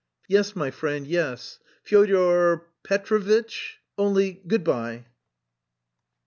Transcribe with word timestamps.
"Yes, 0.27 0.55
my 0.55 0.71
friend, 0.71 1.05
yes... 1.05 1.59
Fyodor 1.83 2.65
Petrovitch... 2.81 3.77
only 3.99 4.41
good 4.47 4.63
bye." 4.63 5.05